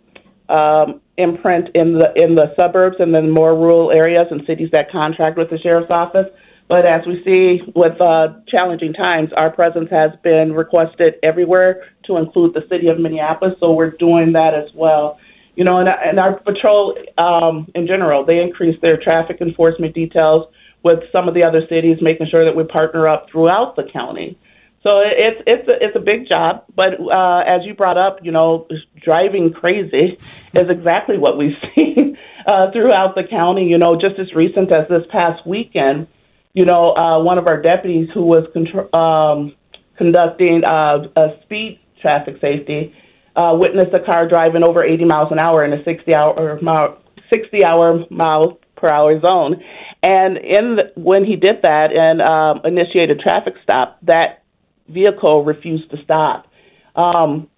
um, 0.49 1.01
imprint 1.19 1.69
in 1.75 1.89
the 1.99 2.09
in 2.17 2.35
the 2.35 2.55
suburbs 2.59 2.97
and 3.01 3.15
then 3.15 3.31
more 3.31 3.53
rural 3.55 3.91
areas 3.93 4.27
and 4.31 4.41
cities 4.47 4.71
that 4.73 4.91
contract 4.91 5.37
with 5.37 5.51
the 5.51 5.59
sheriff's 5.59 5.91
office. 5.91 6.29
But 6.69 6.87
as 6.87 7.03
we 7.07 7.23
see 7.27 7.45
with 7.75 8.01
uh, 8.01 8.41
challenging 8.47 8.93
times, 8.93 9.31
our 9.37 9.51
presence 9.51 9.89
has 9.91 10.13
been 10.23 10.53
requested 10.53 11.15
everywhere 11.23 11.73
to 12.07 12.17
include 12.17 12.55
the 12.55 12.65
city 12.71 12.89
of 12.89 13.01
Minneapolis. 13.01 13.55
So 13.61 13.73
we're 13.73 13.97
doing 14.09 14.33
that 14.33 14.53
as 14.55 14.69
well. 14.75 15.19
You 15.57 15.65
know, 15.65 15.79
and, 15.79 15.89
and 15.89 16.21
our 16.21 16.39
patrol 16.39 16.95
um, 17.19 17.67
in 17.75 17.87
general, 17.87 18.25
they 18.25 18.39
increase 18.39 18.79
their 18.81 18.97
traffic 18.97 19.41
enforcement 19.41 19.95
details. 19.95 20.43
with 20.85 21.01
some 21.13 21.29
of 21.29 21.35
the 21.35 21.45
other 21.45 21.63
cities, 21.69 21.99
making 22.01 22.29
sure 22.31 22.45
that 22.45 22.57
we 22.57 22.65
partner 22.65 23.09
up 23.09 23.27
throughout 23.31 23.77
the 23.77 23.85
county. 23.93 24.39
So 24.87 25.01
it's 25.03 25.43
it's 25.47 25.69
a, 25.69 25.85
it's 25.85 25.97
a 25.97 26.01
big 26.01 26.29
job, 26.31 26.65
but 26.75 27.01
uh, 27.01 27.41
as 27.41 27.63
you 27.65 27.75
brought 27.75 27.99
up, 27.99 28.21
you 28.23 28.31
know, 28.31 28.69
driving 29.03 29.53
crazy 29.53 30.17
is 30.55 30.71
exactly 30.71 31.19
what 31.19 31.37
we've 31.37 31.57
seen 31.77 32.17
uh, 32.47 32.71
throughout 32.73 33.15
the 33.17 33.25
county. 33.29 33.65
You 33.65 33.79
know, 33.79 33.97
just 33.97 34.19
as 34.21 34.33
recent 34.35 34.75
as 34.75 34.89
this 34.89 35.03
past 35.11 35.45
weekend, 35.47 36.07
you 36.55 36.65
know, 36.65 36.95
uh, 36.97 37.23
one 37.23 37.39
of 37.39 37.49
our 37.49 37.61
deputies 37.61 38.09
who 38.15 38.23
was 38.23 38.47
contr- 38.55 38.95
um, 38.97 39.57
conducting 39.97 40.63
uh, 40.65 41.09
a 41.17 41.43
speed 41.43 41.81
traffic 42.01 42.37
safety 42.41 42.95
uh, 43.35 43.55
witnessed 43.55 43.95
a 43.95 44.01
car 44.11 44.29
driving 44.29 44.63
over 44.65 44.85
80 44.85 45.05
miles 45.05 45.29
an 45.33 45.39
hour 45.39 45.65
in 45.65 45.73
a 45.73 45.83
60 45.85 46.15
hour 46.15 46.59
mile 46.63 46.99
60 47.33 47.65
hour 47.65 48.05
mile 48.11 48.59
per 48.77 48.89
hour 48.89 49.21
zone. 49.21 49.63
And 50.03 50.37
in 50.37 50.77
the, 50.77 50.93
when 50.95 51.25
he 51.25 51.37
did 51.37 51.63
that 51.63 51.89
and 51.93 52.23
um, 52.23 52.61
initiated 52.65 53.21
traffic 53.21 53.55
stop, 53.63 53.99
that 54.03 54.45
vehicle 54.89 55.45
refused 55.45 55.91
to 55.91 55.97
stop. 56.05 56.47
Um, 56.95 57.49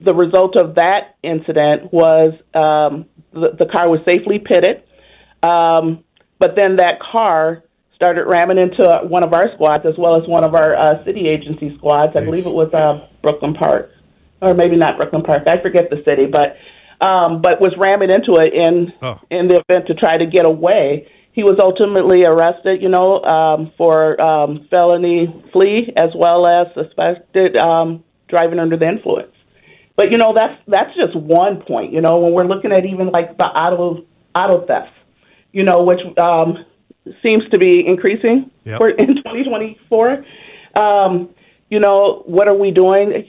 the 0.00 0.14
result 0.14 0.56
of 0.56 0.74
that 0.74 1.16
incident 1.22 1.92
was 1.92 2.34
um, 2.54 3.06
the, 3.32 3.56
the 3.58 3.66
car 3.66 3.88
was 3.88 4.00
safely 4.06 4.38
pitted, 4.38 4.82
um, 5.42 6.04
but 6.38 6.54
then 6.56 6.76
that 6.76 7.00
car 7.00 7.64
started 7.94 8.24
ramming 8.26 8.58
into 8.58 8.84
one 9.08 9.24
of 9.24 9.32
our 9.32 9.46
squads 9.54 9.84
as 9.86 9.94
well 9.96 10.16
as 10.20 10.28
one 10.28 10.44
of 10.44 10.54
our 10.54 10.76
uh, 10.76 11.04
city 11.04 11.28
agency 11.28 11.74
squads. 11.78 12.12
I 12.14 12.24
believe 12.24 12.46
it 12.46 12.52
was 12.52 12.72
uh, 12.74 13.08
Brooklyn 13.22 13.54
Park, 13.54 13.90
or 14.42 14.54
maybe 14.54 14.76
not 14.76 14.98
Brooklyn 14.98 15.22
Park. 15.22 15.44
I 15.48 15.62
forget 15.62 15.88
the 15.88 16.02
city, 16.04 16.26
but 16.30 16.56
um, 17.00 17.42
but 17.42 17.60
was 17.60 17.74
ramming 17.78 18.10
into 18.10 18.36
it 18.40 18.52
in 18.52 18.92
oh. 19.02 19.20
in 19.30 19.48
the 19.48 19.62
event 19.68 19.86
to 19.88 19.94
try 19.94 20.18
to 20.18 20.26
get 20.26 20.44
away. 20.44 21.08
He 21.36 21.42
was 21.42 21.60
ultimately 21.62 22.24
arrested, 22.24 22.80
you 22.80 22.88
know, 22.88 23.20
um, 23.20 23.70
for 23.76 24.18
um, 24.18 24.66
felony 24.70 25.28
flee 25.52 25.92
as 25.94 26.08
well 26.16 26.46
as 26.46 26.68
suspected 26.72 27.58
um, 27.58 28.02
driving 28.26 28.58
under 28.58 28.78
the 28.78 28.88
influence. 28.88 29.36
But 29.96 30.06
you 30.10 30.16
know, 30.16 30.34
that's 30.34 30.58
that's 30.66 30.96
just 30.96 31.14
one 31.14 31.60
point. 31.60 31.92
You 31.92 32.00
know, 32.00 32.20
when 32.20 32.32
we're 32.32 32.46
looking 32.46 32.72
at 32.72 32.86
even 32.86 33.08
like 33.08 33.36
the 33.36 33.44
auto 33.44 34.06
auto 34.34 34.66
theft, 34.66 34.96
you 35.52 35.62
know, 35.62 35.82
which 35.82 36.00
um, 36.16 36.64
seems 37.22 37.44
to 37.52 37.58
be 37.58 37.84
increasing 37.86 38.50
yep. 38.64 38.80
for, 38.80 38.88
in 38.88 39.16
2024. 39.16 40.24
Um, 40.74 41.34
you 41.68 41.80
know, 41.80 42.22
what 42.24 42.48
are 42.48 42.56
we 42.56 42.70
doing? 42.70 43.28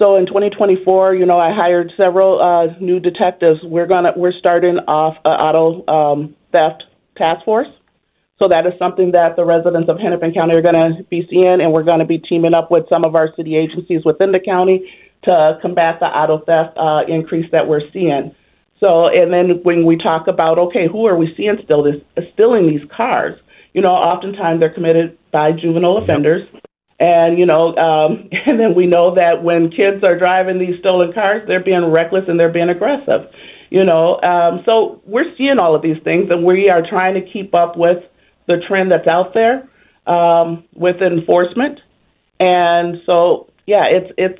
So 0.00 0.16
in 0.16 0.26
2024, 0.26 1.14
you 1.14 1.26
know, 1.26 1.38
I 1.38 1.50
hired 1.54 1.92
several 1.96 2.42
uh, 2.42 2.78
new 2.80 2.98
detectives. 2.98 3.60
We're 3.62 3.86
gonna 3.86 4.10
we're 4.16 4.36
starting 4.40 4.78
off 4.88 5.14
an 5.24 5.32
auto 5.32 5.86
um, 5.86 6.36
theft 6.50 6.82
task 7.16 7.44
force. 7.44 7.68
So 8.42 8.48
that 8.48 8.66
is 8.66 8.72
something 8.78 9.12
that 9.12 9.36
the 9.36 9.44
residents 9.44 9.88
of 9.88 9.98
Hennepin 9.98 10.34
County 10.34 10.56
are 10.56 10.62
going 10.62 10.74
to 10.74 11.04
be 11.04 11.26
seeing, 11.30 11.60
and 11.62 11.72
we're 11.72 11.84
going 11.84 12.00
to 12.00 12.04
be 12.04 12.18
teaming 12.18 12.54
up 12.54 12.70
with 12.70 12.84
some 12.92 13.04
of 13.04 13.14
our 13.14 13.30
city 13.36 13.56
agencies 13.56 14.04
within 14.04 14.32
the 14.32 14.40
county 14.40 14.90
to 15.28 15.58
combat 15.62 16.00
the 16.00 16.06
auto 16.06 16.44
theft 16.44 16.76
uh, 16.76 17.02
increase 17.06 17.46
that 17.52 17.68
we're 17.68 17.88
seeing. 17.92 18.34
So, 18.80 19.06
and 19.06 19.32
then 19.32 19.62
when 19.62 19.86
we 19.86 19.96
talk 19.96 20.26
about, 20.26 20.58
okay, 20.58 20.88
who 20.90 21.06
are 21.06 21.16
we 21.16 21.32
seeing 21.36 21.56
still 21.64 21.84
this, 21.84 22.02
stealing 22.34 22.66
these 22.66 22.86
cars? 22.94 23.38
You 23.72 23.82
know, 23.82 23.94
oftentimes 23.94 24.60
they're 24.60 24.74
committed 24.74 25.16
by 25.32 25.52
juvenile 25.52 25.98
offenders. 25.98 26.42
And, 27.00 27.38
you 27.38 27.46
know, 27.46 27.74
um, 27.76 28.28
and 28.46 28.58
then 28.58 28.74
we 28.74 28.86
know 28.86 29.14
that 29.14 29.42
when 29.42 29.70
kids 29.70 30.02
are 30.04 30.18
driving 30.18 30.58
these 30.58 30.78
stolen 30.80 31.12
cars, 31.12 31.42
they're 31.46 31.64
being 31.64 31.92
reckless 31.92 32.24
and 32.28 32.38
they're 32.38 32.52
being 32.52 32.68
aggressive. 32.68 33.30
You 33.74 33.82
know, 33.82 34.20
um, 34.22 34.62
so 34.68 35.02
we're 35.04 35.34
seeing 35.36 35.58
all 35.58 35.74
of 35.74 35.82
these 35.82 36.00
things 36.04 36.30
and 36.30 36.44
we 36.44 36.70
are 36.70 36.82
trying 36.88 37.14
to 37.14 37.28
keep 37.28 37.56
up 37.56 37.74
with 37.76 38.04
the 38.46 38.62
trend 38.68 38.92
that's 38.92 39.08
out 39.10 39.34
there 39.34 39.68
um, 40.06 40.62
with 40.76 41.02
enforcement. 41.02 41.80
And 42.38 42.98
so, 43.10 43.50
yeah, 43.66 43.82
it's, 43.90 44.12
it's, 44.16 44.38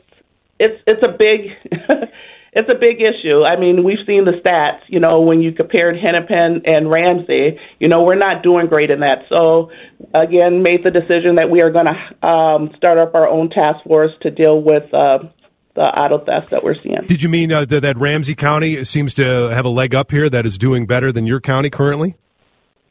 it's, 0.61 0.81
it's 0.87 1.03
a 1.05 1.11
big, 1.19 1.51
it's 2.53 2.73
a 2.73 2.79
big 2.79 3.01
issue. 3.01 3.41
I 3.45 3.59
mean, 3.59 3.83
we've 3.83 4.07
seen 4.07 4.25
the 4.25 4.35
stats, 4.39 4.83
you 4.87 5.01
know, 5.01 5.23
when 5.23 5.43
you 5.43 5.51
compared 5.51 5.97
Hennepin 5.97 6.63
and 6.67 6.89
Ramsey, 6.89 7.59
you 7.81 7.89
know, 7.89 8.05
we're 8.07 8.15
not 8.15 8.45
doing 8.45 8.69
great 8.69 8.93
in 8.93 9.01
that. 9.01 9.27
So, 9.35 9.73
again, 10.15 10.63
made 10.63 10.85
the 10.85 10.93
decision 10.93 11.43
that 11.43 11.51
we 11.51 11.61
are 11.61 11.73
going 11.73 11.87
to 11.87 12.25
um, 12.25 12.71
start 12.77 12.99
up 12.99 13.17
our 13.17 13.29
own 13.29 13.51
task 13.51 13.83
force 13.83 14.13
to 14.23 14.31
deal 14.31 14.63
with 14.63 14.95
uh, 14.95 15.27
the 15.75 15.83
auto 15.83 16.25
theft 16.25 16.51
that 16.51 16.63
we're 16.63 16.81
seeing. 16.83 17.07
Did 17.07 17.23
you 17.23 17.29
mean 17.29 17.53
uh, 17.53 17.65
that, 17.65 17.81
that 17.81 17.97
Ramsey 17.97 18.35
County 18.35 18.85
seems 18.85 19.15
to 19.15 19.25
have 19.25 19.65
a 19.65 19.69
leg 19.69 19.95
up 19.95 20.11
here 20.11 20.29
that 20.29 20.47
is 20.47 20.59
doing 20.59 20.87
better 20.87 21.11
than 21.13 21.27
your 21.27 21.41
county 21.41 21.71
currently? 21.71 22.17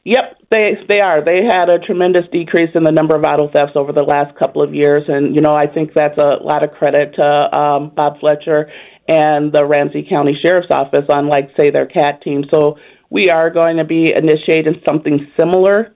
Yep, 0.04 0.36
they 0.50 0.72
they 0.86 1.00
are. 1.00 1.24
They 1.24 1.40
had 1.48 1.70
a 1.70 1.78
tremendous 1.78 2.24
decrease 2.30 2.70
in 2.74 2.84
the 2.84 2.92
number 2.92 3.16
of 3.16 3.24
auto 3.24 3.50
thefts 3.50 3.72
over 3.74 3.92
the 3.92 4.02
last 4.02 4.38
couple 4.38 4.62
of 4.62 4.74
years, 4.74 5.04
and 5.08 5.34
you 5.34 5.40
know 5.40 5.54
I 5.56 5.66
think 5.66 5.92
that's 5.94 6.18
a 6.18 6.44
lot 6.44 6.62
of 6.62 6.72
credit 6.72 7.14
to 7.18 7.26
um, 7.26 7.92
Bob 7.96 8.20
Fletcher 8.20 8.70
and 9.08 9.52
the 9.52 9.66
Ramsey 9.66 10.06
County 10.08 10.36
Sheriff's 10.44 10.70
Office 10.70 11.04
on, 11.12 11.28
like, 11.28 11.50
say, 11.58 11.70
their 11.70 11.86
CAT 11.86 12.22
team. 12.22 12.44
So 12.52 12.78
we 13.10 13.30
are 13.30 13.50
going 13.50 13.76
to 13.76 13.84
be 13.84 14.12
initiating 14.14 14.80
something 14.88 15.30
similar 15.38 15.94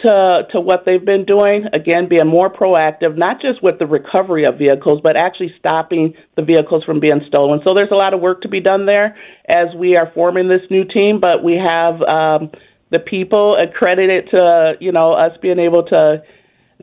to 0.00 0.42
to 0.52 0.60
what 0.60 0.84
they've 0.86 1.04
been 1.04 1.24
doing. 1.24 1.66
Again, 1.72 2.08
being 2.08 2.26
more 2.26 2.52
proactive, 2.52 3.16
not 3.16 3.40
just 3.40 3.62
with 3.62 3.78
the 3.78 3.86
recovery 3.86 4.44
of 4.46 4.58
vehicles, 4.58 5.00
but 5.02 5.16
actually 5.16 5.54
stopping 5.58 6.14
the 6.36 6.42
vehicles 6.42 6.84
from 6.84 7.00
being 7.00 7.20
stolen. 7.26 7.60
So 7.66 7.74
there's 7.74 7.90
a 7.90 7.96
lot 7.96 8.14
of 8.14 8.20
work 8.20 8.42
to 8.42 8.48
be 8.48 8.60
done 8.60 8.86
there 8.86 9.16
as 9.48 9.74
we 9.76 9.96
are 9.96 10.10
forming 10.14 10.48
this 10.48 10.62
new 10.70 10.84
team. 10.84 11.20
But 11.20 11.42
we 11.42 11.60
have 11.62 11.94
um, 12.02 12.50
the 12.90 13.00
people 13.00 13.56
accredited 13.56 14.30
to 14.30 14.74
you 14.80 14.92
know 14.92 15.12
us 15.12 15.32
being 15.42 15.58
able 15.58 15.84
to 15.84 16.22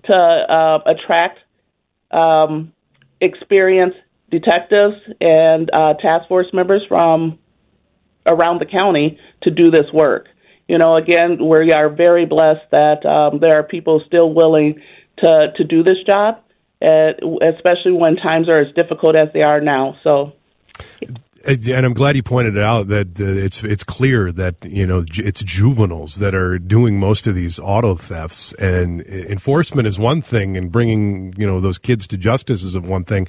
to 0.06 0.18
uh, 0.18 0.80
attract 0.86 1.40
um, 2.12 2.74
experienced 3.22 3.98
detectives 4.30 4.96
and 5.22 5.70
uh, 5.74 5.94
task 6.02 6.28
force 6.28 6.48
members 6.54 6.84
from 6.88 7.40
around 8.26 8.60
the 8.60 8.66
county 8.66 9.20
to 9.44 9.52
do 9.52 9.72
this 9.72 9.86
work. 9.94 10.28
You 10.68 10.78
know, 10.78 10.96
again, 10.96 11.38
we 11.40 11.72
are 11.72 11.90
very 11.90 12.26
blessed 12.26 12.72
that 12.72 13.06
um, 13.06 13.40
there 13.40 13.60
are 13.60 13.64
people 13.64 14.02
still 14.08 14.34
willing 14.34 14.82
to 15.20 15.54
to 15.56 15.64
do 15.64 15.84
this 15.84 15.98
job, 16.10 16.42
especially 16.82 17.94
when 17.94 18.16
times 18.16 18.50
are 18.50 18.60
as 18.60 18.74
difficult 18.74 19.16
as 19.16 19.30
they 19.34 19.42
are 19.42 19.62
now. 19.62 19.98
So. 20.04 20.34
And 21.48 21.86
I'm 21.86 21.94
glad 21.94 22.16
you 22.16 22.24
pointed 22.24 22.58
out 22.58 22.88
that 22.88 23.20
uh, 23.20 23.24
it's 23.24 23.64
it's 23.64 23.84
clear 23.84 24.32
that 24.32 24.66
you 24.66 24.88
know 24.88 25.06
it's 25.08 25.44
juveniles 25.44 26.16
that 26.16 26.34
are 26.34 26.58
doing 26.58 27.00
most 27.00 27.28
of 27.28 27.36
these 27.36 27.60
auto 27.60 27.94
thefts, 27.94 28.52
and 28.54 29.02
enforcement 29.04 29.88
is 29.88 30.00
one 30.00 30.24
thing, 30.24 30.58
and 30.58 30.72
bringing 30.72 31.36
you 31.38 31.46
know 31.46 31.62
those 31.62 31.78
kids 31.78 32.08
to 32.08 32.18
justice 32.18 32.64
is 32.64 32.76
one 32.80 33.04
thing 33.04 33.28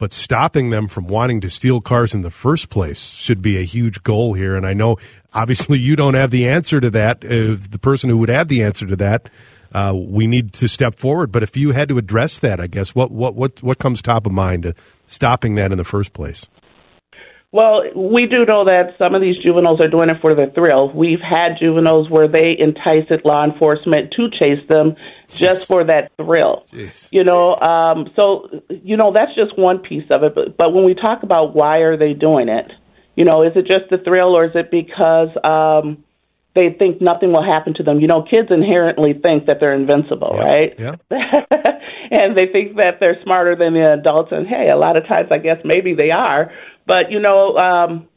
but 0.00 0.14
stopping 0.14 0.70
them 0.70 0.88
from 0.88 1.06
wanting 1.06 1.42
to 1.42 1.50
steal 1.50 1.80
cars 1.82 2.14
in 2.14 2.22
the 2.22 2.30
first 2.30 2.70
place 2.70 3.10
should 3.10 3.42
be 3.42 3.58
a 3.58 3.64
huge 3.64 4.02
goal 4.02 4.32
here. 4.32 4.56
And 4.56 4.66
I 4.66 4.72
know 4.72 4.96
obviously 5.32 5.78
you 5.78 5.94
don't 5.94 6.14
have 6.14 6.30
the 6.30 6.48
answer 6.48 6.80
to 6.80 6.88
that. 6.90 7.22
If 7.22 7.70
the 7.70 7.78
person 7.78 8.08
who 8.08 8.16
would 8.16 8.30
have 8.30 8.48
the 8.48 8.62
answer 8.62 8.86
to 8.86 8.96
that, 8.96 9.28
uh, 9.72 9.92
we 9.94 10.26
need 10.26 10.54
to 10.54 10.68
step 10.68 10.94
forward. 10.94 11.30
But 11.30 11.42
if 11.42 11.54
you 11.54 11.72
had 11.72 11.90
to 11.90 11.98
address 11.98 12.40
that, 12.40 12.60
I 12.60 12.66
guess 12.66 12.94
what 12.94 13.12
what 13.12 13.34
what 13.34 13.62
what 13.62 13.78
comes 13.78 14.00
top 14.00 14.26
of 14.26 14.32
mind 14.32 14.62
to 14.62 14.74
stopping 15.06 15.54
that 15.56 15.70
in 15.70 15.76
the 15.76 15.84
first 15.84 16.14
place? 16.14 16.46
Well, 17.52 17.82
we 17.94 18.26
do 18.26 18.46
know 18.46 18.64
that 18.64 18.94
some 18.96 19.14
of 19.14 19.20
these 19.20 19.34
juveniles 19.44 19.80
are 19.82 19.90
doing 19.90 20.08
it 20.08 20.22
for 20.22 20.34
the 20.34 20.52
thrill. 20.54 20.92
We've 20.94 21.20
had 21.20 21.58
juveniles 21.60 22.08
where 22.08 22.28
they 22.28 22.56
entice 22.56 23.10
law 23.24 23.44
enforcement 23.44 24.14
to 24.16 24.30
chase 24.30 24.64
them 24.68 24.94
just 25.36 25.66
for 25.66 25.84
that 25.84 26.12
thrill. 26.16 26.64
Jeez. 26.72 27.08
You 27.10 27.24
know, 27.24 27.54
um, 27.54 28.10
so 28.16 28.48
you 28.68 28.96
know 28.96 29.12
that's 29.14 29.34
just 29.34 29.58
one 29.58 29.78
piece 29.78 30.06
of 30.10 30.22
it. 30.22 30.34
But, 30.34 30.56
but 30.56 30.72
when 30.72 30.84
we 30.84 30.94
talk 30.94 31.22
about 31.22 31.54
why 31.54 31.78
are 31.78 31.96
they 31.96 32.12
doing 32.14 32.48
it, 32.48 32.70
you 33.16 33.24
know, 33.24 33.42
is 33.42 33.52
it 33.56 33.66
just 33.66 33.90
the 33.90 33.98
thrill 33.98 34.36
or 34.36 34.46
is 34.46 34.52
it 34.54 34.70
because 34.70 35.28
um, 35.44 36.04
they 36.54 36.74
think 36.78 37.00
nothing 37.00 37.32
will 37.32 37.44
happen 37.44 37.74
to 37.74 37.82
them? 37.82 38.00
You 38.00 38.06
know, 38.06 38.22
kids 38.22 38.48
inherently 38.50 39.12
think 39.14 39.46
that 39.46 39.58
they're 39.60 39.74
invincible, 39.74 40.32
yeah. 40.34 40.42
right? 40.42 40.74
Yeah. 40.78 40.94
and 42.10 42.36
they 42.36 42.46
think 42.52 42.76
that 42.76 42.98
they're 43.00 43.18
smarter 43.22 43.56
than 43.56 43.74
the 43.74 43.92
adults. 43.92 44.32
And 44.32 44.46
hey, 44.46 44.70
a 44.72 44.76
lot 44.76 44.96
of 44.96 45.08
times 45.08 45.28
I 45.32 45.38
guess 45.38 45.58
maybe 45.64 45.94
they 45.94 46.10
are 46.10 46.50
but 46.90 47.10
you 47.10 47.20
know, 47.20 47.56
um, 47.56 48.08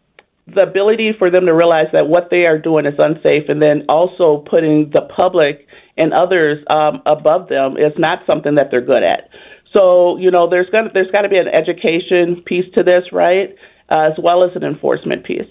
the 0.48 0.66
ability 0.68 1.12
for 1.18 1.32
them 1.32 1.46
to 1.46 1.54
realize 1.54 1.88
that 1.94 2.08
what 2.08 2.28
they 2.30 2.46
are 2.46 2.60
doing 2.60 2.86
is 2.86 2.96
unsafe, 2.98 3.48
and 3.48 3.62
then 3.62 3.86
also 3.90 4.44
putting 4.44 4.92
the 4.94 5.08
public 5.16 5.68
and 5.98 6.12
others 6.14 6.64
um, 6.70 7.02
above 7.06 7.48
them 7.50 7.78
is 7.78 7.94
not 7.98 8.20
something 8.30 8.56
that 8.56 8.68
they're 8.72 8.86
good 8.86 9.04
at. 9.04 9.30
So 9.76 10.18
you 10.18 10.32
know, 10.32 10.50
there's 10.50 10.70
gonna 10.72 10.90
there's 10.94 11.12
got 11.12 11.22
to 11.22 11.30
be 11.30 11.38
an 11.38 11.48
education 11.48 12.44
piece 12.46 12.66
to 12.78 12.84
this, 12.84 13.04
right, 13.12 13.56
uh, 13.90 14.12
as 14.12 14.18
well 14.22 14.46
as 14.46 14.56
an 14.56 14.64
enforcement 14.64 15.26
piece. 15.26 15.50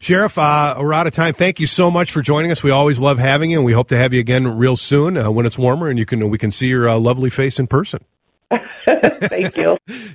Sheriff, 0.00 0.38
uh, 0.38 0.76
we're 0.78 0.94
out 0.94 1.06
of 1.06 1.12
time. 1.12 1.34
Thank 1.34 1.58
you 1.58 1.66
so 1.66 1.90
much 1.90 2.12
for 2.12 2.22
joining 2.22 2.52
us. 2.52 2.62
We 2.62 2.70
always 2.70 3.00
love 3.00 3.18
having 3.18 3.50
you, 3.50 3.58
and 3.58 3.66
we 3.66 3.72
hope 3.72 3.88
to 3.88 3.96
have 3.96 4.14
you 4.14 4.20
again 4.20 4.46
real 4.58 4.76
soon 4.76 5.16
uh, 5.16 5.30
when 5.30 5.44
it's 5.44 5.58
warmer 5.58 5.88
and 5.88 5.98
you 5.98 6.06
can 6.06 6.28
we 6.30 6.38
can 6.38 6.50
see 6.50 6.68
your 6.68 6.88
uh, 6.88 6.98
lovely 6.98 7.30
face 7.30 7.58
in 7.58 7.66
person. 7.66 8.04
Thank 8.86 9.56
you. 9.56 9.76